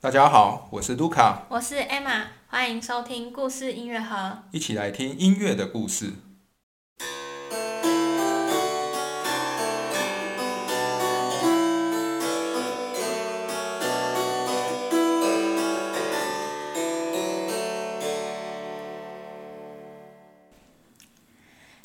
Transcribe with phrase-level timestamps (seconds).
[0.00, 4.44] 大家好，我是卢卡，我是 Emma，欢迎收听故事音乐盒。
[4.52, 6.12] 一起来听音乐的故事。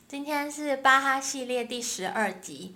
[0.07, 2.75] 今天是巴哈系列第十二集。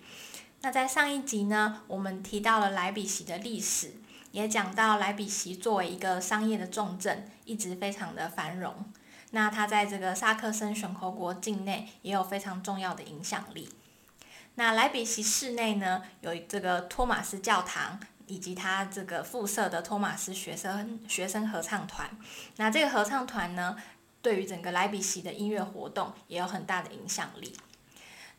[0.61, 3.91] 那在上一集呢，我们提到了莱比锡的历史，
[4.37, 8.85] 也讲到莱比锡作为一个商业的重镇，一直非常的繁荣。
[9.31, 13.67] 那它在这个萨克森选侯国境内也有非常重要的影响力。
[14.53, 22.07] 那莱比锡市内呢，有这个托马斯教堂，以及它这个附设的托马斯学生学生合唱团。
[22.57, 23.75] 那这个合唱团呢，
[24.21, 27.57] 对于整个莱比锡的音乐活动也有很大的影响力。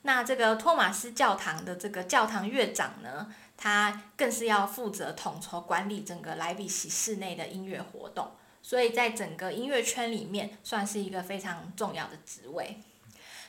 [0.09, 12.81] 那这个托马斯教堂的这个教堂乐长呢，他更是要负责统筹管理整个莱比锡市内的音乐活动，所以在整个音乐圈里面算是一个非常重要的职位。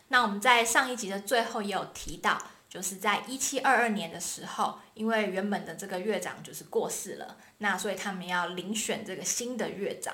[0.09, 2.37] 那我们在上一集的最后也有提到，
[2.69, 10.13] 就是在一七二二年的时候，因为原本的这个乐长就是过世了，那所以他们要遴选这个新的乐长。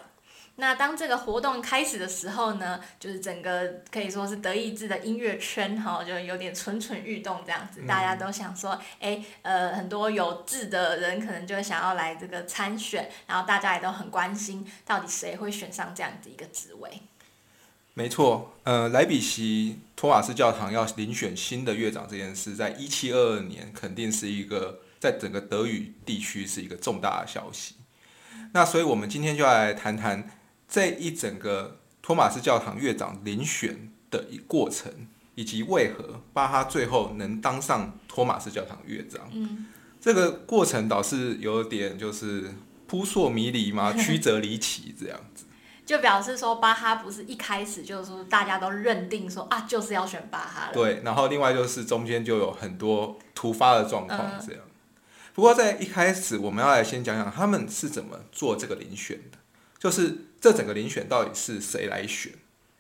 [0.58, 17.02] 那当这个活动开始的时候呢，就是整个可以说是德意志的音乐圈哈，就有点蠢蠢欲动这样子，大家都想说，哎，呃，很多有志的人可能就会想要来这个参选，然后大家也都很关心，到底谁会选上这样子一个职位。
[17.94, 27.75] 没错，呃，莱比锡托马斯教堂要遴选新的乐长这件事，在一七二二年肯定是一个在整个德语地区是一个重大的消息。
[28.53, 30.30] 那所以我们今天就来谈谈。
[30.76, 34.92] 这一整个托马斯教堂乐长遴选的一过程，
[35.34, 39.68] 以及为何巴哈最后能当上托马斯教堂乐长，嗯，
[40.02, 42.53] 这个过程倒是有点就是
[42.88, 45.46] 扑朔迷离嘛， 曲折离奇这样子。
[45.86, 50.73] 就表示说巴哈不是一开始就是说大家都认定说啊就是要选巴哈了。
[50.73, 54.62] 对，然后另外就是中间就有很多突发的状况这样。
[55.34, 59.38] 不过在一开始，我们要来先讲讲他们是怎么做这个遴选的，
[59.80, 60.25] 就是。
[60.45, 62.31] 这整个遴选到底是谁来选？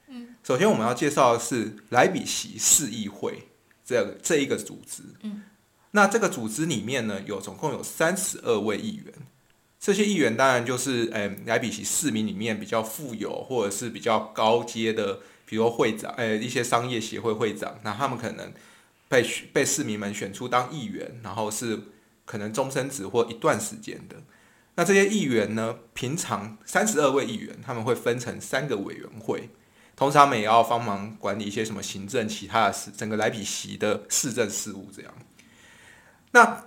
[0.05, 3.47] 嗯，首先我们要介绍的是莱比锡市议会
[3.83, 5.01] 这这一个组织。
[5.23, 5.41] 嗯，
[5.89, 9.11] 那这个组织里面呢，有总共有三十二位议员。
[9.79, 18.53] 这些议员当然就是诶莱比锡市民里面比较富有或者是比较高阶的，比如会长，诶一些商业协会会长，那他们可能
[19.09, 21.79] 被被市民们选出当议员，然后是
[22.25, 24.17] 可能终身职或一段时间的。
[24.77, 25.77] 那这些议员呢？
[25.93, 29.49] 平常三十二位议员，他们会分成三个委员会，
[29.95, 35.13] 同时他们也要帮忙管理一些什么行政、其他的事，整个莱比锡的市政事务这样。
[36.31, 36.65] 那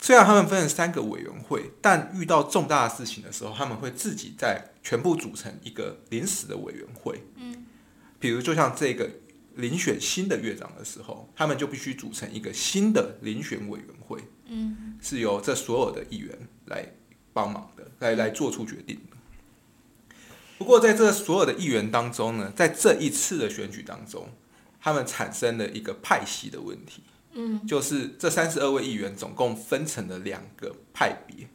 [0.00, 7.22] 虽然他们分成三个委员会，但遇到重大的事情的时候，他们会自己在全部组成一个临时的委员会。
[7.36, 7.66] 嗯，
[8.18, 9.10] 比如就像这个
[9.58, 14.18] 遴选新的院长的时候，他们就必须组成一个新的遴选委员会。
[14.46, 16.94] 嗯，是由这所有的议员来。
[17.32, 19.16] 帮忙的来来做出决定的。
[20.58, 24.28] 不过，在这所有的议员当中呢，在这一次的选举当中，
[24.80, 27.02] 他们产生了一个派系的问题。
[27.32, 31.48] 嗯，就是这三十二位议员总共分成了两个派别，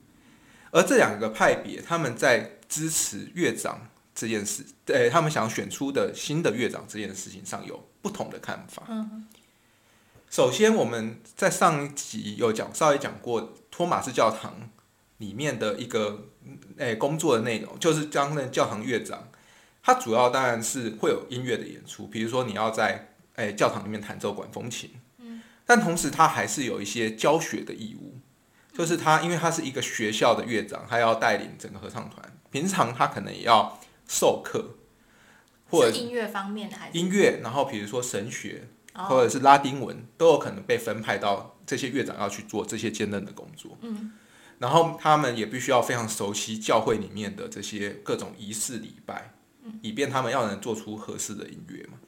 [0.72, 8.84] 而这两个派别他们在支持院长这件事，对他们想选出的新的院长这件事情上有不同的看法。
[8.90, 9.26] 嗯，
[10.30, 14.70] 首先我们在上一集有讲稍微讲过托马斯教堂。
[15.18, 16.30] 里面的一个
[16.78, 19.30] 诶工作的内容，就是担任教堂乐长，
[19.82, 28.20] 他主要当然是会有音乐的演出，比如说你要在诶教堂里面弹奏管风琴，嗯，但同时他还是有一些教学的义务，
[28.74, 34.76] 就是他因为他是一个学校的乐长，他要带领整个合唱团，平常他可能也要授课，
[35.70, 44.14] 或者音乐方面的还是音乐，然后比如说神学或者是拉丁文都有可能被分派到这些乐长要去做这些兼任的工作，嗯。
[44.60, 49.34] 然后他们也必须要非常熟悉教会里面的这些各种仪式礼拜，
[49.82, 52.00] 以便他们要能做出合适的音乐嘛。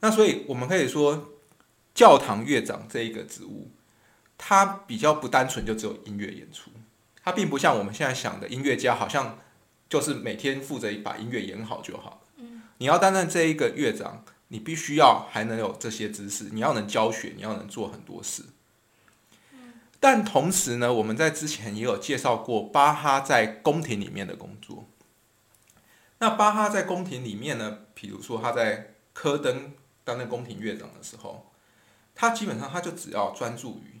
[0.00, 1.32] 那所以我们可以说，
[1.94, 3.70] 教堂乐长这一个职务，
[4.38, 6.70] 它比较不单纯就只有音乐演出，
[7.22, 9.38] 它并不像我们现在想的音乐家，好像
[9.88, 18.42] 就是每天负责把音乐演好就好嗯，你要担任这一个乐长，你必须要还能有这些知识，你要能教学，你要能做很多事。
[20.06, 24.86] 但同时呢，我们在之前也有介绍过巴哈在宫廷里面的工作。
[26.18, 29.72] 那巴哈在宫廷里面呢，比如说他在科登
[30.04, 31.50] 担任宫廷乐长的时候，
[32.14, 34.00] 他基本上他就只要专注于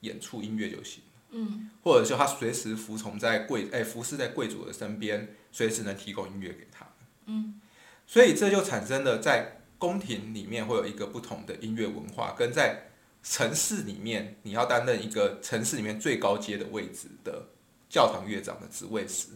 [0.00, 6.86] 演出音乐就行嗯，或者说他随时服从在贵哎服侍在贵族的身边，随时能提供音乐给他。
[7.24, 7.58] 嗯，
[8.06, 12.90] 所以这就产生了在宫廷里面会有一个不同的音乐文化，跟在
[13.28, 17.48] 城市里面你要担任一个城市里面最高阶的位置的
[17.88, 19.30] 教堂乐长的职位时，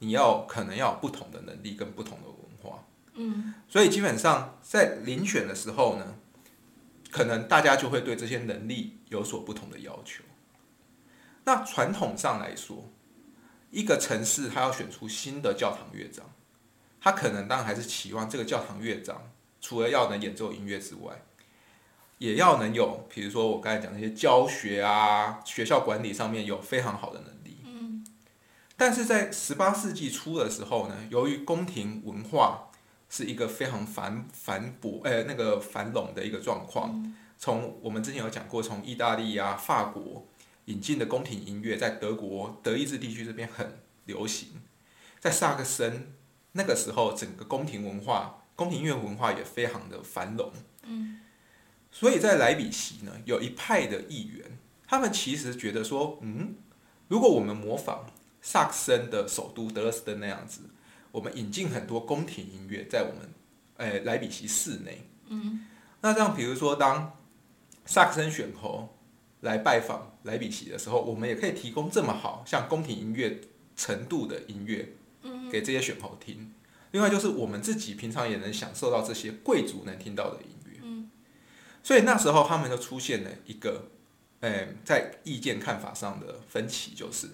[0.00, 2.84] 你要可能要有不同的能力跟不同的文化。
[3.14, 6.16] 嗯，所以基本上在遴选的时候呢，
[7.12, 10.24] 可能大家就会对这些能力有所不同的要求。
[11.44, 12.90] 那传统上来说，
[13.70, 16.32] 一个城市它要选出新的教堂乐长，
[17.00, 19.30] 他可能当然还是期望这个教堂乐长
[19.60, 21.22] 除了要能演奏音乐之外，
[22.22, 27.56] 也要能有，比如说我刚才讲那些教学啊、学校管理上面有非常好的能力。
[27.64, 28.06] 嗯，
[28.76, 32.70] 但是在十八世纪初的时候呢，由于宫廷文化
[33.10, 37.12] 是一个非常繁繁勃，呃，那个繁荣的一个状况。
[37.36, 40.28] 从我们之前有讲过，从意大利啊、法国
[40.66, 44.62] 引进的宫廷音乐，在德国、德意志地区这边很流行。
[45.18, 46.12] 在萨克森
[46.52, 50.52] 那个时候，整个宫廷文化、宫廷音乐文化也非常的繁荣。
[50.84, 51.18] 嗯，
[51.92, 54.58] 所以在莱比锡呢，有一派的议员，
[54.88, 56.54] 他们其实觉得说，嗯，
[57.06, 58.06] 如果我们模仿
[58.40, 60.62] 萨克森的首都德勒斯登那样子，
[61.12, 63.28] 我们引进很多宫廷音乐在我们，
[63.76, 65.06] 诶、莱比锡市内。
[65.28, 65.66] 嗯，
[66.00, 67.12] 那这样，比如说当
[67.84, 68.96] 萨克森选侯
[69.40, 73.40] 来拜访莱比锡的时候，我们也可以提供这么好像宫廷音乐
[73.76, 74.88] 程度的音乐，
[75.50, 76.54] 给这些选侯听。
[76.92, 80.61] 另外就是我们自己平常也能享受到这些贵族能听到的音乐。
[81.82, 83.90] 所以那时候他们就出现了一个，
[84.40, 87.28] 呃，在意见看法上的分歧，就是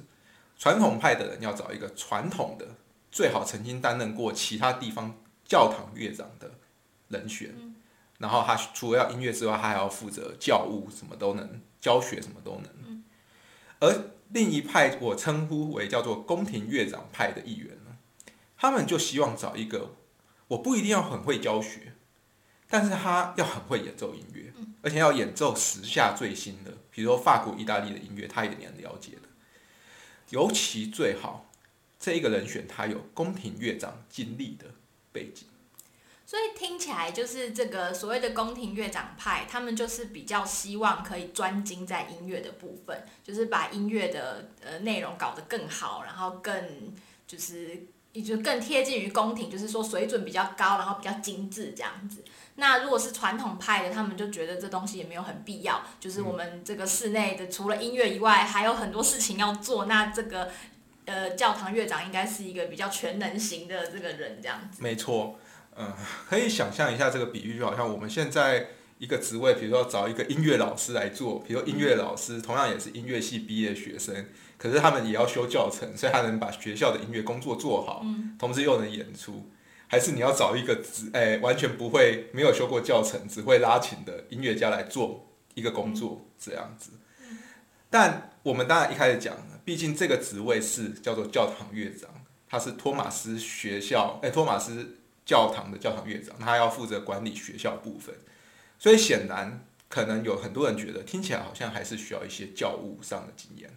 [0.59, 2.67] 传统派的人要找一个传统的，
[3.11, 5.15] 最好曾经担任过其他地方
[5.45, 6.53] 教堂乐长的
[7.09, 7.55] 人选。
[8.19, 13.05] 然后他除了要音乐之外，他还要负责教务，什么都能，教学什么都能。
[13.81, 17.97] 而另一派，我称呼为叫做宫廷乐长派的议员呢，
[18.56, 19.93] 他们就希望找一个，
[20.49, 21.93] 我不一定要很会教学，
[22.69, 29.23] 但是他要很会演奏音乐，而且要演奏时下最新的，比如说法国、意大利的音乐，他也能了解的。
[30.31, 31.50] 尤其最好
[31.99, 34.67] 这一个人选，他有宫廷乐长经历的
[35.11, 35.47] 背景。
[36.26, 46.93] 所以听起来就是这个所谓的宫廷乐长派，他们就是比较希望可以专精在音乐的部分，就是把音乐的呃内容搞得更好，然后更
[47.26, 52.23] 就是也就更贴近于宫廷，就是说水准比较高，然后比较精致这样子。
[52.61, 59.85] 那如果是传统派的，他们就觉得这东西也没有很必要，就是我们这个室内的除了音乐以外，还有很多事情要做。
[59.85, 60.51] 那这个
[61.05, 64.83] 呃教堂乐长应该是一个比较全能型的这个人这样子。
[64.83, 65.39] 没错，
[65.77, 65.93] 嗯，
[66.29, 74.27] 可以想象一下这个比喻，就好像我们现在一个职位，比如说找一个音乐老师来做，比如音乐老师同样也是音乐系毕业的学生，
[74.57, 78.05] 可是他们也要修教程，所以他能把学校的音乐工作做好，
[78.37, 79.49] 同时又能演出。
[79.88, 86.90] 还是你要找一个只哎、完全不会没有修过教程，只会拉琴的音乐家来做一个工作、这样子。
[87.90, 92.08] 但我们当然一开始讲，毕竟这个职位是叫做教堂乐长，
[92.46, 98.14] 他是托马斯学校哎、托马斯教堂的教堂乐长，他要负责管理学校部分，
[98.79, 103.70] 所以显然可能有很多人觉得听起来好像还是需要一些教务上的经验。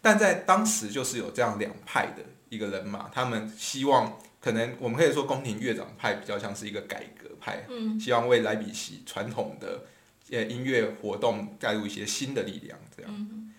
[0.00, 9.84] 但在当时就是有这样两派的一个人马，他们希望可能我们可以说宫廷乐长派比较像是一个改革派，嗯希望为莱比锡传统的
[10.30, 13.10] 呃音乐活动带入一些新的力量，这样。
[13.14, 13.54] 嗯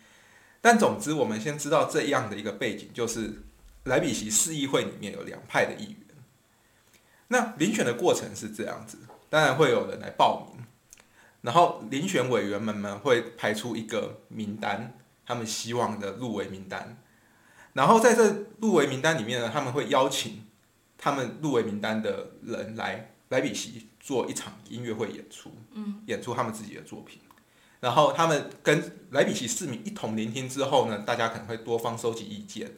[0.65, 3.33] 但总之，我们先知道这样的一个背景，就是
[3.83, 5.99] 莱比锡市议会里面有两派的议员。
[7.27, 8.97] 那遴选的过程是这样子，
[9.29, 10.65] 当然会有人来报名，
[11.41, 16.97] 然后遴选委员们们会排出一个名单，他们希望的入围名单，
[17.73, 20.42] 然后在这入围名单里面呢，他们会邀请
[21.03, 27.19] 他们入围名单的人来莱比锡做一场音乐会演出，嗯，演出他们自己的作品。
[27.81, 28.81] 然后他们跟
[29.11, 32.71] 莱比锡市民一同聆听之后呢，大家可能会多方收集意见，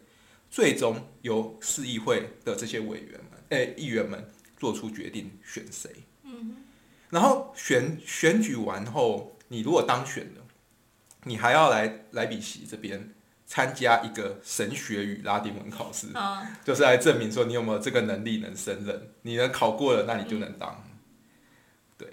[0.50, 4.28] 最终由市议会的这些委员们，诶、议员们
[4.58, 5.92] 做出决定选谁。
[6.24, 6.56] 嗯
[7.12, 10.42] 然后选选举完后，你如果当选了，
[11.26, 13.14] 你还要来莱比锡这边
[13.46, 19.10] 参加一个神学与拉丁文考试，嗯就是来证明说你有没有这个能力能胜任。
[19.22, 20.84] 你能考过了，那你就能当。
[21.98, 22.08] 对，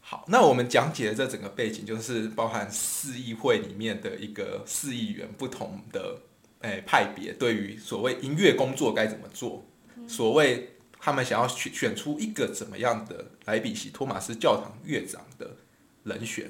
[0.00, 6.20] 好，那我们讲解的这整个背景，就是包含市议会里面的一个市议员不同的
[6.60, 9.66] 诶、派别，对于所谓音乐工作该怎么做，
[10.06, 15.56] 所谓他们想要选选出一个怎么样的莱比锡托马斯教堂乐长的
[16.04, 16.48] 人选。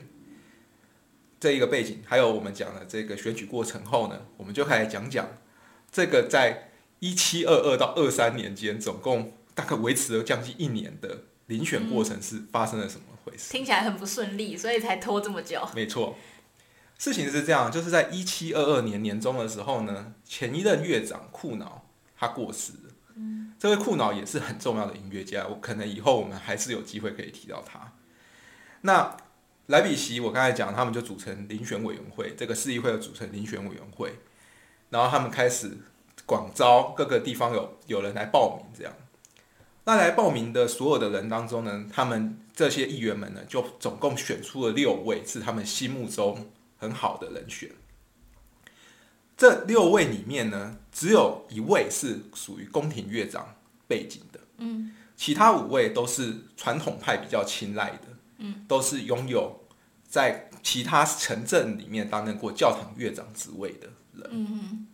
[1.42, 5.26] 这一个背景，还有我们讲的这个选举过程后呢，我们就开始讲讲
[5.90, 6.70] 这个在
[7.00, 13.50] 一七二二到二三年间，总共大概维持了将近一年的遴选过程是发生了什么回事？
[13.50, 15.68] 听起来很不顺利，所以才拖这么久。
[15.74, 16.16] 没错，
[16.96, 21.84] 事情是这样，就是在一七二二年年中的时候呢，前一任乐长库瑙
[22.16, 22.74] 他过世。
[23.58, 27.94] 这位库瑙也是很重要的音乐家，我可能以后我们还是有机会可以提到他。
[28.82, 29.16] 那
[29.66, 34.14] 莱比锡，我刚才讲，他们就组成遴选委员会，这个市议会组成遴选委员会，
[34.90, 35.78] 然后他们开始
[36.26, 38.92] 广招各个地方有有人来报名，这样。
[39.84, 47.70] 那来报名的所有的人当中呢，他们这些议员们呢，就总共选出了六位是他们心目中很好的人选。
[49.36, 53.56] 这六位里面呢，只有一位是属于宫廷乐长
[53.88, 58.11] 背景的，嗯，其他五位都是传统派比较青睐的，
[58.42, 59.64] 嗯，都是拥有
[60.06, 64.86] 在其他城镇里面担任过教堂乐长职位的人，嗯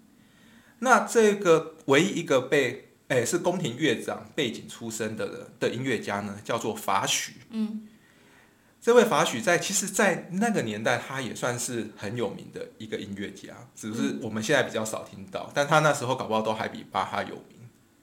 [0.78, 7.88] 那这个唯一一个被哎是宫廷乐长背景出身的人的音乐家呢，叫做法许，嗯。
[8.80, 15.50] 这位法许在其实，在那个年代，他也算是很有名的一个音乐家，只是我们现在比较少听到。
[15.52, 17.57] 但他那时候搞不好都还比巴哈有名。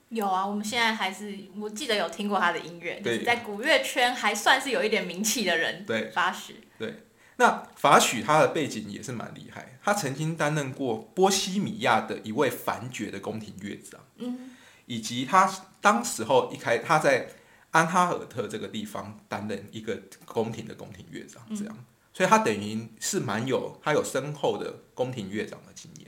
[0.09, 5.85] 有啊，我们现在还是我记得有听过他的音乐，对，在古乐圈还算是有一点名气的人。
[5.85, 6.67] 对，法许。
[6.77, 7.03] 对，
[7.37, 14.51] 那法许他的背景也是蛮厉害，他曾经担任过波西米亚的一位凡爵的宫廷乐长，嗯，
[14.85, 17.27] 以及他当时候一开他在。
[17.71, 26.04] 安哈尔特这个地方担任一个宫廷的宫廷乐长，这样，所以他等于是蛮有他有深厚的宫廷乐长的经验。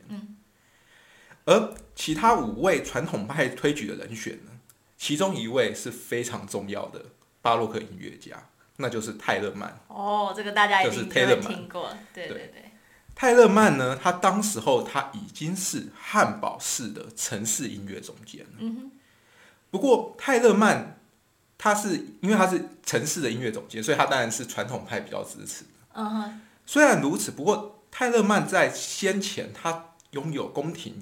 [1.48, 4.52] 嗯，而其他五位传统派推举的人选呢，
[4.98, 7.06] 其中一位是非常重要的
[7.42, 9.80] 巴洛克音乐家，那就是泰勒曼。
[9.88, 11.90] 哦，这个大家一定都听过。
[12.14, 12.72] 对对对，
[13.16, 18.58] 泰勒曼呢，他当时候他已经是汉堡市的城市音乐总监了。
[18.60, 18.92] 嗯哼，
[19.72, 20.94] 不过泰勒曼。
[21.60, 25.66] 他是因为他是城市的音乐总监，所以他当然是传统派比较支持。
[25.94, 26.42] 嗯哼。
[26.68, 30.94] 虽然如此，不过泰勒曼在先前他拥有宫廷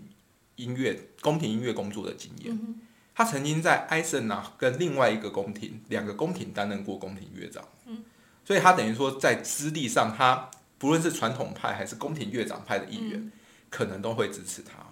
[0.55, 2.53] 音乐、宫廷音乐工作的经验。
[2.53, 2.79] 嗯
[3.13, 7.63] 他曾经在埃森纳跟另外一个宫廷两个宫廷担任过宫廷乐长。
[7.85, 8.03] 嗯。
[8.43, 13.31] 所以他等于说在资历上，他不论是传统派还是宫廷乐长派的议员，
[13.69, 14.85] 可能都会支持他。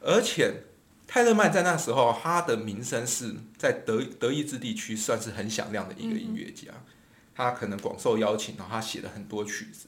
[0.00, 0.62] 而且。
[1.08, 6.72] 泰勒曼在那时候，他的名声是在德德意志地区算是很响亮的一个音乐家，
[7.32, 9.86] 他可能广受邀请，然后他写了很多曲子，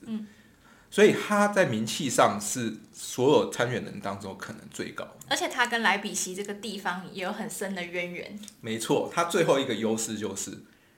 [0.91, 5.07] 所以他在名气上是所有参选人当中可能最高。
[5.29, 8.39] 而且他跟莱比锡这个地方也有很深的渊源。
[8.61, 10.53] 没错，他最后一个优势就是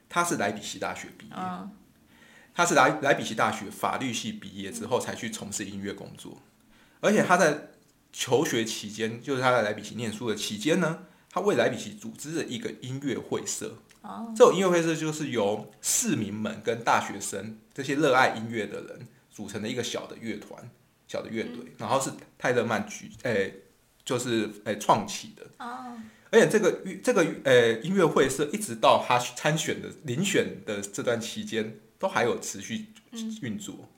[0.08, 1.34] 他是莱比锡大学毕业，
[2.54, 6.40] 他是莱莱比锡大学法律系毕业之后才去从事音乐工作，
[7.00, 7.66] 而且他在。
[8.12, 13.76] 求学期间，就是他在莱比锡念书的期间呢，他为莱比锡组织了一个音乐会社。
[14.02, 19.06] 哦，这种音乐会社就是由市民们跟大学生这些热爱音乐的人
[19.40, 20.70] 组成的一个小的乐团、
[21.08, 23.54] 小的乐队，然后是泰勒曼举，诶，
[24.04, 25.46] 就是诶创起的。
[25.58, 25.96] 哦，
[26.30, 32.88] 而且这个这个呃音乐会是一直到他参选的遴选的这段期间，都还有持续
[33.40, 33.88] 运作。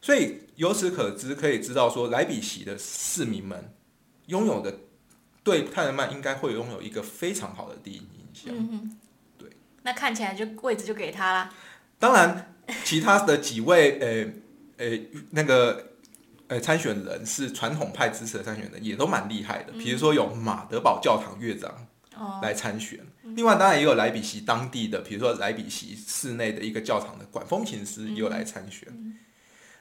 [0.00, 3.70] 所以由此可知，可以知道说，莱比锡的市民们
[4.28, 4.78] 拥有的
[5.42, 8.54] 对泰勒曼应该会拥有一个非常好的第一印象。
[8.56, 8.98] 嗯
[9.36, 9.50] 对。
[9.82, 11.54] 那看起来就位置就给他啦。
[11.98, 14.32] 当然，其他的几位呃
[14.76, 14.86] 呃
[15.30, 15.92] 那个
[16.48, 19.72] 诶参选人是传统派支持的参选人，也都蛮厉害的。
[19.72, 21.86] 比如说有马德堡教堂乐长
[22.42, 29.16] 来参选，另外当然也有莱比锡当地的，比如说莱比锡市内的一个教堂的管风琴师也有来参选。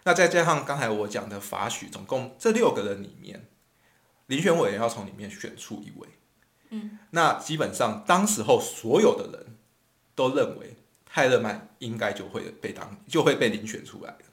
[0.05, 3.47] 那再加上刚才我讲的法许，总共这六个人里面，
[4.27, 6.07] 遴选委员要从里面选出一位。
[6.69, 9.57] 嗯，那基本上当时候所有的人
[10.15, 14.25] 都认为泰勒曼应该就会被当就会被遴选出来的。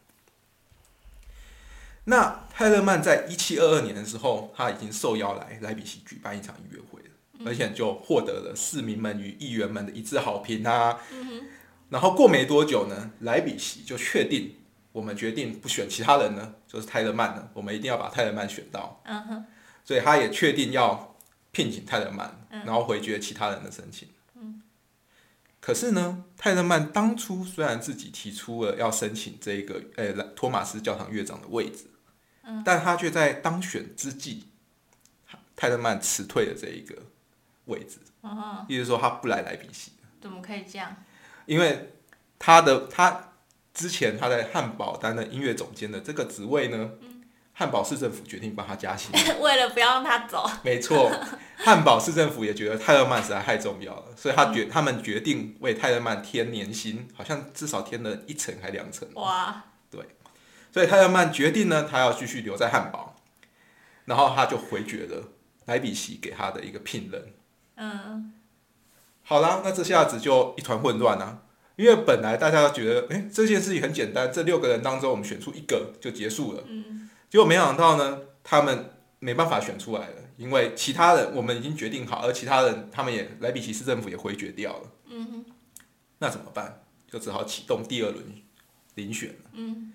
[2.11, 10.99] 那泰勒曼在一七二二年的时候，他已经受邀来莱比锡举办一场音乐会了，而且就获得了市民们与议员们的一致好评啊。
[11.13, 11.43] 嗯
[11.89, 14.57] 然后过没多久呢，莱比锡就确定。
[14.93, 17.49] 我们决定不选其他人呢，就是泰勒曼了。
[17.55, 19.01] 我们一定要把泰勒曼选到。
[19.05, 19.45] 嗯哼。
[19.85, 21.17] 所以他也确定要
[21.53, 24.09] 聘请泰勒曼，然后回绝其他人的申请。
[24.35, 24.63] 嗯。
[25.61, 31.87] 可是呢，泰勒曼当初虽然自己提出了要申请这个呃托马斯教堂乐长的位置，
[32.51, 34.49] 嗯，但他却在当选之际，
[35.55, 36.97] 泰勒曼辞退了这一个
[37.67, 37.99] 位置。
[38.69, 39.93] 意思说他不来莱比锡。
[40.21, 40.97] 怎么可以这样？
[41.47, 41.93] 因为
[42.39, 43.27] 他的他。
[43.73, 46.91] 之前他在汉堡担任音乐总监的这个职位呢，
[47.55, 49.13] 汉堡市政府决定帮他加薪。
[49.41, 51.09] 为了不要让他走，没错，
[51.57, 59.09] 汉堡市政府也觉得泰勒曼实在太重要了，所以他决、他们决定为泰勒曼添年薪，好像至少添了一层还两层。
[59.15, 59.65] 哇，
[60.73, 63.17] 所以泰勒曼决定呢，他要继续留在汉堡，
[64.05, 65.33] 然后他就回绝了
[65.67, 67.33] 莱比锡给他的一个聘任。
[67.77, 68.33] 嗯，
[69.23, 71.43] 好啦，那这下子就一团混乱啊！
[71.77, 76.63] 因为本来大家都觉得，哎、这件事情很简单，这六个人当中我们选出一个就结束了。
[76.67, 84.91] 嗯，结果没想到呢，他们没办法选出来了，因为其他人我们已经决定好，而其他人他们也莱比锡市政府也回绝掉了。
[85.07, 85.45] 嗯哼，
[86.19, 86.83] 那怎么办？
[87.11, 88.25] 就只好启动第二轮
[88.95, 89.51] 遴选了。
[89.55, 89.93] 嗯，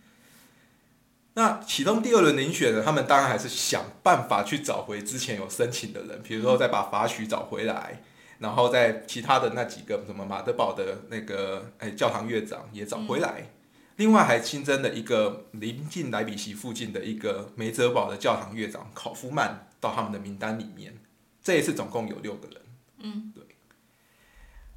[1.36, 8.02] 那启动第二轮遴选呢，他们当然还是想办法去找回之前有申请的人，比如说再把法许找回来，
[8.40, 13.50] 然后在其他的那几个什么马德堡的那个哎教堂乐长也找回来，
[13.98, 20.98] 另外还新增了一个临近莱比锡附近的一个梅泽堡的教堂乐长考夫曼到他们的名单里面。
[21.44, 22.62] 这一次总共有六个人。
[23.00, 23.44] 嗯，对。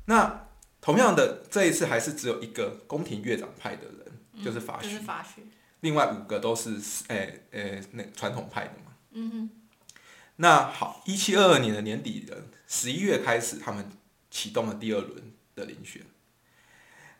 [0.07, 0.49] 那
[0.81, 5.03] 同样的，这一次还是只有一个宫廷乐长派的人，就是法许就是。
[5.03, 5.47] 法许，
[5.81, 8.93] 另外五个都是诶诶那传统派的嘛。
[9.13, 9.51] 嗯哼，
[10.37, 13.91] 那好，一七二二年的年底的十一月开始，他们
[14.31, 16.03] 启动了第二轮的遴选。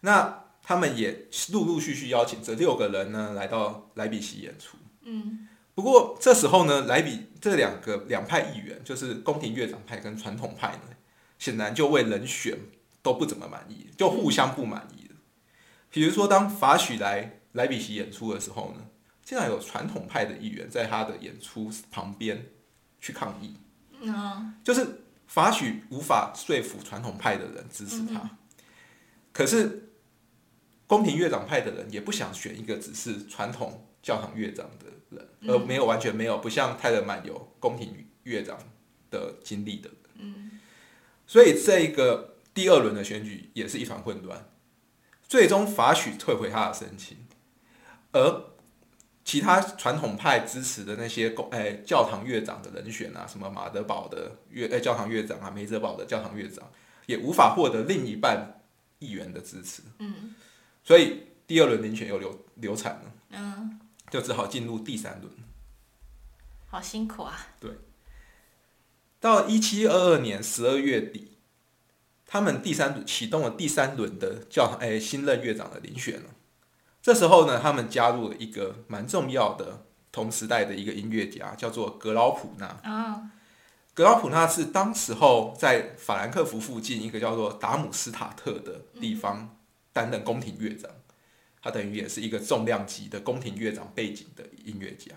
[0.01, 4.77] 那他们也陆陆续续邀请这六个人呢来到莱比锡演出。
[5.03, 10.97] 嗯，不过这时候呢，莱比这两个两派议员，就是宫廷乐长派跟传统派呢，
[11.39, 12.59] 显然就为人选
[13.01, 15.15] 都不怎么满意，就互相不满意了。
[15.91, 18.87] 比如说，当法许来莱比锡演出的时候呢，
[19.23, 22.47] 竟然有传统派的议员在他的演出旁边
[23.01, 23.57] 去抗议，
[24.01, 28.39] 嗯，就是法许无法说服传统派的人支持他，
[29.33, 29.91] 可是
[30.87, 38.57] 宫廷乐长派的人也不想选一个只是传统教堂乐长的人，而没有完全没有不像泰勒曼有宫廷乐长
[39.11, 40.61] 的经历的人，嗯，
[41.27, 44.49] 所以这一个第二轮的选举也是一团混乱，
[45.29, 47.19] 最终法许退回他的申请，
[48.13, 48.45] 而
[49.25, 56.71] 其他传统派支持的那些公诶、教堂乐长的人选啊，什么马德堡的乐诶、教堂乐长啊，梅泽堡的教堂乐长，
[57.07, 58.63] 也无法获得另一半
[58.99, 59.83] 议员的支持。
[59.99, 60.35] 嗯，
[60.83, 63.79] 所以第二轮遴选又流流产了，嗯，
[64.11, 65.31] 就只好进入第三轮。
[66.71, 67.73] 好辛苦啊，对
[69.21, 71.37] 到一七二二年十二月底，
[72.25, 76.31] 他们第三轮启动了第三轮的教堂诶、新任乐长的遴选了。
[77.03, 82.67] 这时候呢，他们加入了一个蛮重要的同时代的一个音乐家，叫做格劳普纳。
[82.83, 83.31] 啊，
[83.95, 89.57] 格劳普纳是当时候在法兰克福附近一个叫做达姆斯塔特的地方
[89.93, 90.91] 担任宫廷乐长，
[91.63, 95.13] 他等于也是一个重量级的宫廷乐长背景的音乐家。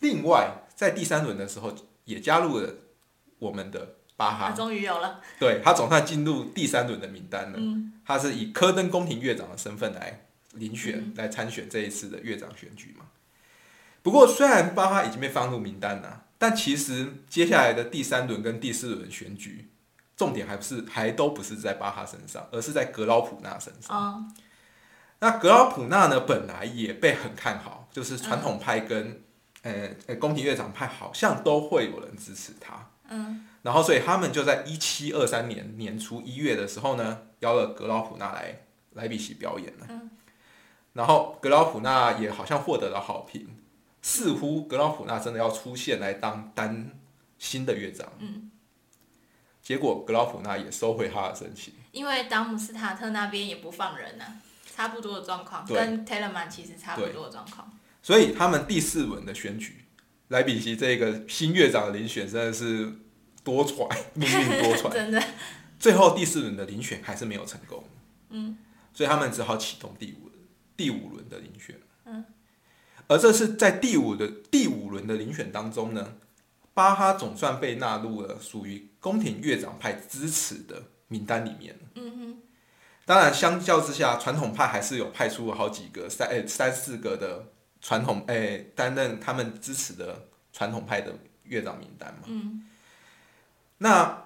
[0.00, 1.74] 另外，在第三轮的时候
[2.04, 2.74] 也加入了
[3.38, 7.58] 我们的巴他哈，终于有了，对他总算进入第三轮的名单了。
[7.58, 10.26] 嗯，他是以科登宫廷乐长的身份来
[10.58, 13.06] 遴选、来参选这一次的乐长选举嘛。
[14.02, 19.68] 不过，虽然巴哈已经被放入名单了，但其实接下来的第三轮跟第四轮选举，
[20.16, 23.94] 重点还不是还都不是在巴哈身上，而是在格劳普纳身上。
[23.94, 24.24] 哦，
[25.18, 29.22] 那格劳普纳呢，本来也被很看好，就是传统派跟、
[30.18, 32.88] 宫廷乐长派好像都会有人支持他。
[33.10, 38.62] 嗯，然后，所以他们就在一七二三年年初一月的时候呢，邀了格劳普纳来
[38.94, 39.86] 莱比锡表演了。
[39.90, 40.10] 嗯
[40.92, 43.48] 然后格劳普纳也好像获得了好评，
[44.02, 46.98] 似乎格劳普纳真的要出现来当单
[47.38, 48.06] 新的乐长。
[48.18, 48.50] 嗯，
[49.62, 51.74] 结果格劳普纳也收回他的申请。
[51.92, 54.24] 因为达姆斯塔特那边也不放人呐、
[54.74, 57.70] 差不多的状况，跟 Telemann 其实差不多的状况。
[58.02, 59.84] 所以他们第四轮的选举，
[60.28, 62.92] 莱比锡这个新乐长的遴选真的是
[63.44, 64.88] 多舛，命运多舛。
[64.94, 65.22] 真的，
[65.78, 67.84] 最后第四轮的遴选还是没有成功，
[68.30, 68.56] 嗯，
[68.94, 70.29] 所以他们只好启动第五
[70.80, 72.24] 第五轮的遴选，嗯，
[73.06, 76.14] 而这是在第五的第五轮的遴选当中呢，
[76.72, 81.78] 巴哈总算被纳入了属于宫廷乐长派支持的名单里面。
[81.96, 82.42] 嗯哼，
[83.04, 91.12] 当然，相较之下，传统派还是有派出了好几个三诶、三四个的传统诶、担任他们支持的传统派的
[91.42, 92.20] 乐长名单嘛。
[92.24, 92.66] 嗯，
[93.76, 94.24] 那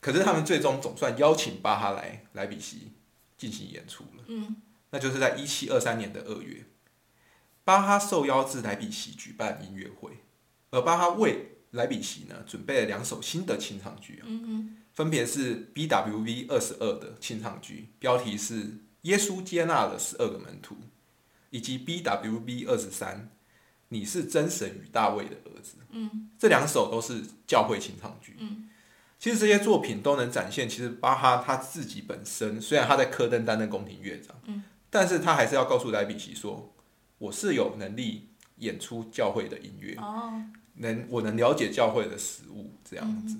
[0.00, 2.90] 可是他们最终总算邀请巴哈来莱比锡
[3.36, 4.24] 进行演出了。
[4.26, 4.56] 嗯，
[4.90, 6.64] 那就是在一七二三年的二月，
[7.64, 10.18] 巴哈受邀至莱比锡举办音乐会，
[10.70, 20.76] 而巴哈为莱比锡呢准备了两首新的清唱剧啊，嗯，分别是 BWV 二十二的清唱剧，标题是耶稣接纳了十二个门徒，
[21.50, 23.30] 以及 BWV 二十三，
[23.88, 25.74] 你是真神与大卫的儿子。
[25.90, 28.36] 嗯，这两首都是教会清唱剧。
[28.38, 28.68] 嗯，
[29.18, 36.74] 其实这些作品都能展现，其实巴哈他自己本身，虽然他在科登担任宫廷乐长，嗯，但是他还是要告诉莱比锡说，
[37.18, 39.94] 我是有能力演出教会的音乐。
[39.96, 40.42] 哦，
[40.74, 43.36] 能我能了解教会的实物这样子。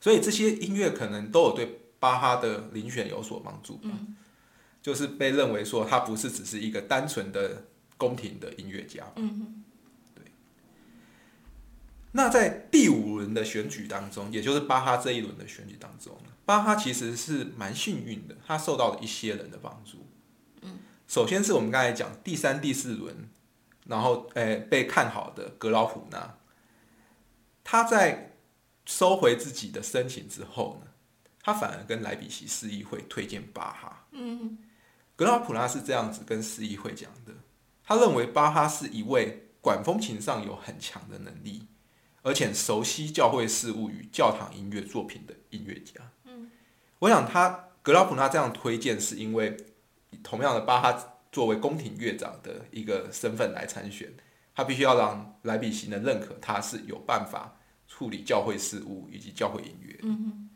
[0.00, 3.78] 所以这些音乐可能都有对巴哈的遴选有所帮助。
[3.82, 4.16] 嗯。
[4.82, 7.64] 就是被认为说他不是只是一个单纯的
[7.96, 9.04] 宫廷的音乐家。
[9.16, 9.64] 嗯
[10.14, 10.22] 对。
[12.12, 20.05] 那在第五轮的选举当中，也就是巴哈这一轮的选举当中，巴哈其实是蛮幸运的，他受到了一些人的帮助。
[21.06, 21.08] 嗯。
[21.08, 23.28] 首先是我们刚才讲第三、第四轮，
[23.86, 26.36] 然后诶被看好的格劳普纳，
[27.64, 28.36] 他在
[28.84, 30.90] 收回自己的申请之后呢，
[31.40, 34.06] 他反而跟莱比锡市议会推荐巴哈。
[34.12, 34.58] 嗯。
[35.14, 37.32] 格拉普纳是这样子跟市议会讲的，
[37.82, 41.68] 他认为巴哈是一位管风琴上有很强的能力，
[42.20, 46.12] 而且熟悉教会事务与教堂音乐作品的音乐家。
[46.24, 46.50] 嗯，
[46.98, 49.56] 我想他格拉普纳这样推荐，是因为
[50.26, 54.12] 同样的巴哈作为宫廷乐长的一个身份来参选，
[54.54, 59.98] 他必须要让莱比锡能认可他是有办法处理教会事务以及教会音乐。
[60.02, 60.50] 嗯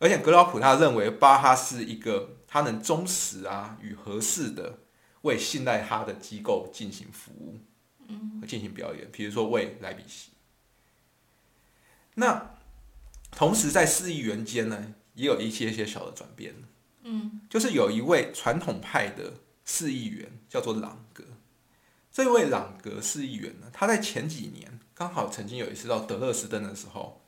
[0.00, 2.38] 而且格劳普他认为巴哈是一个。
[2.54, 4.78] 他能忠实啊与合适的
[5.22, 7.58] 为信赖他的机构进行服务，
[8.06, 10.30] 嗯，进行表演，比如说为莱比锡。
[12.14, 12.54] 那
[13.32, 16.54] 同时在市议员间呢，也有一些些小的转变，
[17.04, 21.24] 嗯，就是有一位传统派的市议员叫做朗格，
[22.10, 27.22] 这位朗格市议员呢，他在前几年刚好曾经有一次到德勒斯登的时候，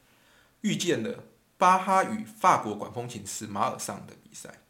[0.62, 1.25] 遇见了
[1.57, 4.61] 巴哈与法国管风琴师马尔尚的比赛。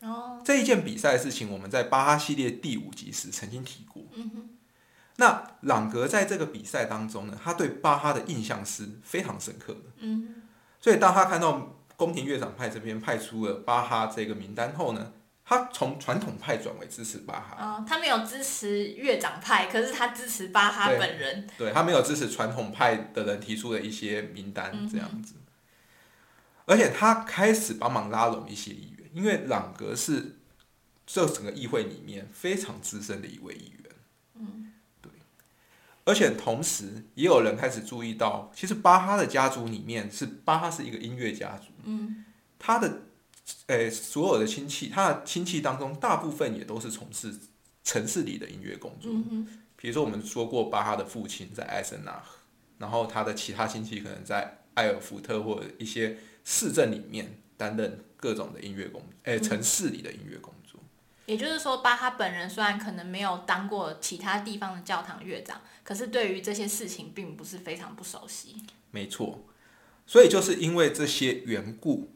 [0.00, 4.04] 哦，这一件比赛的事情，我们在巴哈系列第五集时曾经提过。
[4.12, 4.48] 嗯哼，
[5.16, 9.80] 那朗格在这个比赛当中呢，他对巴哈的印象是非常深刻的。
[9.98, 10.42] 嗯
[10.80, 15.12] 所以当他看到宫廷乐长派这边派出了巴哈这个名单后呢，
[15.44, 17.56] 他从传统派转为支持巴哈。
[17.58, 21.48] 哦，他没有支持乐长派，可是他支持巴哈本人。
[21.58, 25.34] 对他没有支持传统派的人提出的一些名单这样子，
[26.66, 29.10] 而且他开始帮忙拉拢一些议员。
[29.12, 30.36] 因为朗格是
[31.04, 33.77] 这整个议会里面非常资深的一位议员，
[36.08, 42.24] 而且同时也有人开始注意到，其实巴哈的家族里面是巴哈是一个音乐家族，嗯，
[42.58, 43.02] 他的
[43.66, 47.34] 诶所有的亲戚，他的亲戚当中大部分也都是从事
[47.84, 52.22] 城市里的音乐工作，嗯比如说我们说过巴哈的父亲在艾森纳，
[52.78, 58.04] 然后他的其他亲戚可能在埃尔福特或者一些市镇里面担任。
[58.20, 60.57] 各种的音乐工，诶，城市里的音乐工作。
[61.28, 68.56] 也就是说，巴哈本人虽然可能没有当过其他地方的教堂乐长，可是对于这些事情并不是非常不熟悉。
[68.90, 69.44] 没错，
[70.06, 72.14] 所以就是因为这些缘故，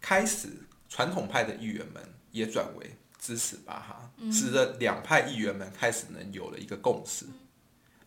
[0.00, 0.50] 开始
[0.88, 7.26] 传统派的议员们也转为支持巴哈，使得两派议员们开始能有了一个共识，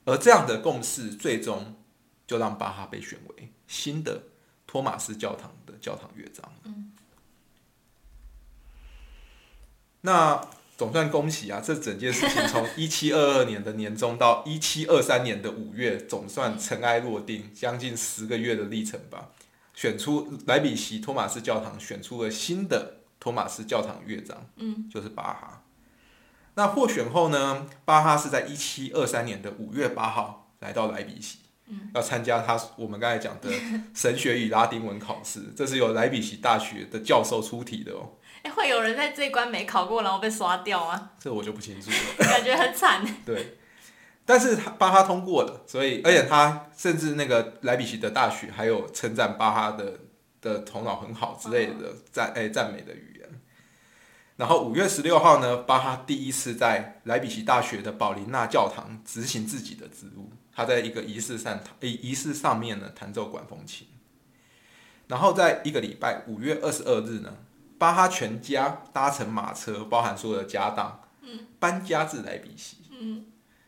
[0.05, 1.75] 而这样的共识最终
[2.25, 4.23] 就让巴哈被选为新的
[4.65, 6.49] 托马斯教堂的教堂乐章。
[6.63, 6.93] 嗯。
[10.05, 10.39] 那
[10.77, 11.59] 总算恭喜啊！
[11.63, 19.29] 这整件事情从 一七二二年的年中到一七二三年的五月，总算尘埃落定，将近十个月的历程吧。
[19.73, 25.63] 选出莱比锡托马斯教堂，选出了新的托马斯教堂乐章，嗯，就是巴哈。
[26.53, 33.49] 那获选后呢，巴哈是在一七二三年的五月八号来到莱比锡，嗯，要参加他我们刚才讲的
[33.93, 38.13] 神学与拉丁文考试，这是由莱比锡大学的教授出题的哦。
[38.43, 41.11] 哎会有人在这一关没考过，然后被刷掉吗？
[41.19, 42.25] 这我就不清楚了。
[42.27, 43.03] 感觉很惨。
[43.25, 43.57] 对，
[44.23, 49.99] 但是他巴哈通过了，所以而且他甚至那个莱比锡的大学还有称赞巴哈的
[50.41, 53.41] 的头脑很好之类的赞哎赞美的语言。
[54.37, 63.85] 然后五月十六号呢，巴哈第一次在莱比锡大学的宝琳娜教堂执行自己的职务，他在一个仪式上诶仪式上面呢弹奏管风琴。
[65.07, 67.37] 然后在一个礼拜五月二十二日呢。
[67.77, 70.97] 巴哈全家搭乘马车，包含所有的家当，
[71.59, 72.77] 搬家至莱比锡。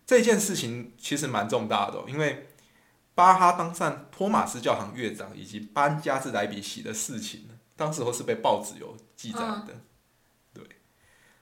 [0.06, 2.48] 这件事情其实蛮重大的，因为
[3.14, 9.74] 巴哈当上托马斯教堂乐长以及搬家至莱比锡的事情，当时候是被报纸有记载的。
[10.54, 10.64] 对，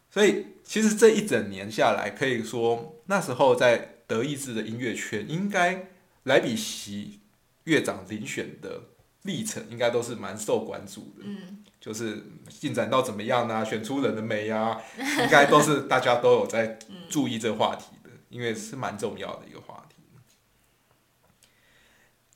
[0.10, 5.88] 所以其实这一整年下来，可以说那时候在德意志的音乐圈，应该
[6.24, 7.20] 莱比锡
[7.64, 8.82] 乐长遴选的
[9.24, 11.24] 历程应该都是蛮受关注的。
[11.24, 19.96] 嗯，就是进展到怎么样啊， 选出人了没啊，应该都是大家都有在注意这个话题的，因为是蛮重要的一个话题。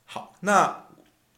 [0.04, 0.88] 好，那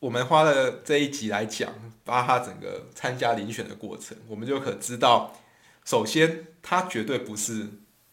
[0.00, 5.38] 我们花了这一集来讲巴哈整个参加遴选的过程，我们就可知道，
[5.84, 7.68] 首先他绝对不是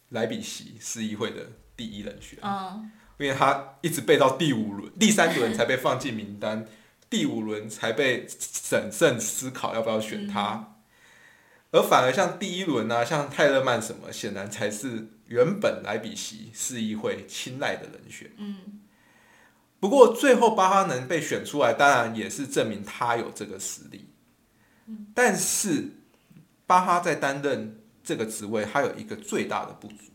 [0.10, 1.50] 莱比锡市议会的
[1.80, 6.66] 第一人选，嗯，因为他一直背到第五轮、第三轮才被放进名单，
[7.10, 10.76] 第五轮才被审慎思考要不要选他，
[11.72, 18.30] 而反而像第一轮啊，像泰勒曼什么，显然才是原本莱比锡市议会青睐的人选。
[18.36, 18.82] 嗯，
[19.80, 24.10] 不过最后巴哈能被选出来，当然也是证明他有这个实力。
[25.14, 25.92] 但是
[26.68, 30.12] 巴哈在担任这个职位，他有一个最大的不足，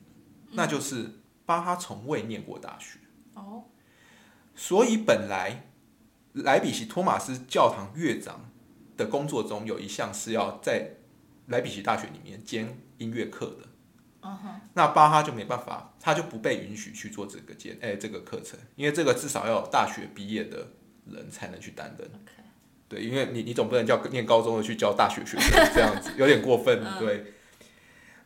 [0.52, 1.10] 那就是
[1.46, 2.98] 巴哈从未念过大学。
[3.34, 3.64] 哦，
[4.54, 5.66] 所以本来
[6.32, 8.50] 莱比锡托马斯教堂乐长
[8.96, 10.90] 的工作中有一项是要在
[11.46, 13.68] 莱比锡大学里面兼音乐课的。
[14.72, 20.66] 那巴哈就没办法，他就不被允许去做这个兼哎、这个课程，因为这个至少要有大学毕业的
[21.06, 22.10] 人才能去担任。
[22.88, 26.82] 对，因为你你总不能叫念高中的去教大学学生这样子， 有点过分。
[26.82, 27.34] 嗯对。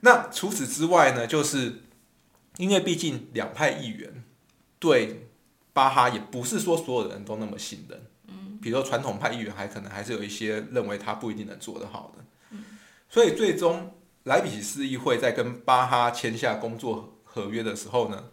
[0.00, 1.74] 那除此之外呢，就是
[2.58, 4.22] 因为毕竟两派议员
[4.78, 5.30] 对
[5.72, 8.06] 巴哈也不是说所有人都那么信任。
[8.26, 8.58] 嗯。
[8.60, 12.24] 比如说传统派议员还可能还是有一些认为他不一定能做得好的。
[12.50, 12.62] 嗯。
[13.08, 13.94] 所以最终
[14.24, 18.30] 莱比锡市议会在跟巴哈签下工作合约的时候呢，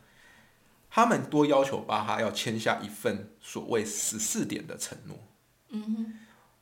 [0.89, 5.17] 他们多要求巴哈要签下一份所谓十四点的承诺。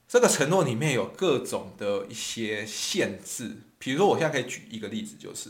[0.07, 5.49] 这个承诺里面有各种的一些限制，比如说，我现在可以举一个例子，就是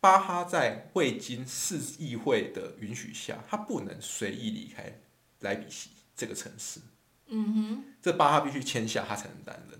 [0.00, 5.00] 巴哈在未经市议会的允许下，他不能随意离开
[5.40, 6.80] 莱比锡这个城市。
[7.26, 9.78] 嗯哼，这巴哈必须签下，他才能担任。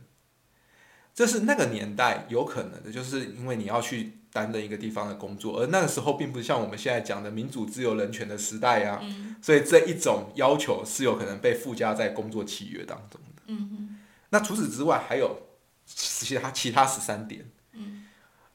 [1.15, 9.03] 这是那个年代有可能的，就是因为你要去担任一个地方的工作，而那个时候并不像我们现在讲的民主、自由、人权的时代啊，
[9.43, 13.43] 所以这一种要求是有可能被附加在工作契约当中的。
[13.47, 13.99] 嗯哼，
[14.31, 15.43] 那除此之外，还有
[15.87, 17.51] 其他其他十三点，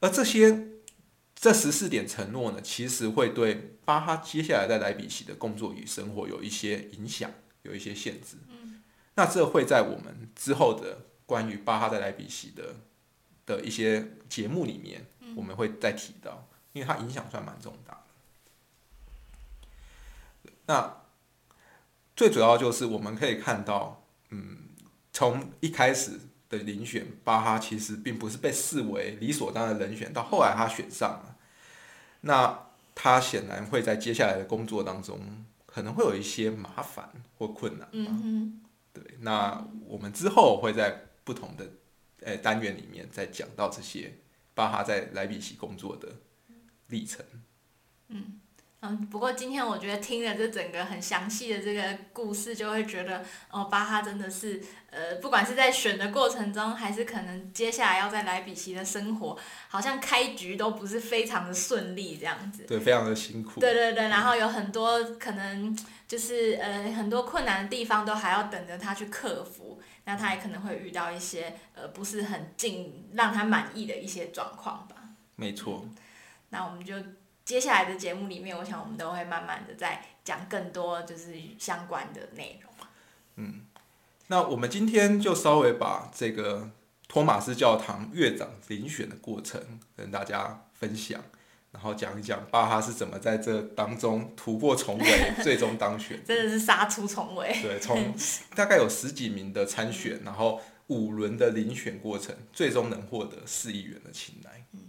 [0.00, 0.68] 而这些
[1.44, 7.30] 这十四点承诺呢，其实会对巴哈接下来在莱比锡的工作与生活有一些影响，
[7.64, 8.38] 有一些限制。
[9.16, 12.76] 那这会在我们之后的关于巴哈在莱比锡的
[13.44, 15.04] 的一些节目里面，
[15.36, 17.92] 我们会再提到，因为它影响算蛮重大
[20.42, 20.50] 的。
[20.64, 21.02] 那
[22.16, 24.60] 最主要就是我们可以看到，嗯，
[25.12, 31.33] 从一开始的遴选，巴哈其实并不是被视为理所当然的人选，到后来他选上了，
[32.26, 37.88] 那他显然会在接下来的工作当中可能会有一些麻烦或困难。
[37.92, 38.60] 嗯哼，
[38.92, 41.68] 对，那我们之后会在不同的
[42.22, 44.18] 呃单元里面再讲到这些
[44.54, 46.08] 巴哈在莱比锡工作的
[46.88, 47.24] 历程。
[48.08, 48.40] 嗯，
[49.10, 62.64] 不过今天我觉得听了这整个很详细的这个故事，就会觉得哦，巴哈真的是呃，不管是在选的过程中，还是可能接下来要在莱比锡的生活，好像开局都不是非常的顺利这样子。
[62.64, 63.60] 对，非常的辛苦。
[63.60, 74.96] 对对对，然后有很多可能就是呃很多困难的地方都还要等着他去克服，那他也可能会遇到一些呃不是很尽让他满意的一些状况吧。
[75.36, 75.86] 没错。
[76.50, 76.94] 那我们就
[77.44, 82.72] 接下来的节目里面，我想我们都会慢慢的再讲更多就是相关的内容。
[83.36, 83.66] 嗯
[84.28, 86.70] 那我们今天就稍微把这个
[87.06, 89.60] 托马斯教堂乐长遴选的过程
[89.94, 91.22] 跟大家分享，
[91.72, 96.24] 然后讲一讲巴哈是怎么在这当中突破重围， 最终当选。
[96.24, 97.54] 真的是杀出重围。
[97.60, 98.14] 对，从
[98.56, 104.64] 大概有十几名的参选，然后五轮的遴选过程，最终能获得四议员的青睐。
[104.72, 104.80] 对。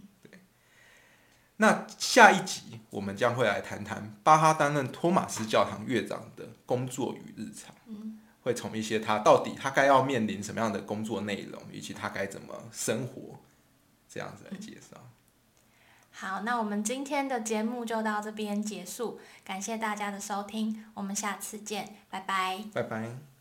[1.57, 7.73] 那下一集我们将会来谈谈巴哈担任托马斯教堂乐长的工作与日常。
[8.41, 13.39] 会从一些他到底他该要面临什么样的工作内容，以及他该怎么生活，
[14.07, 15.01] 这样子来介绍。
[16.11, 22.63] 好，那我们今天的节目就到这边结束，感谢大家的收听，我们下次见，拜拜。
[22.71, 23.34] 拜拜。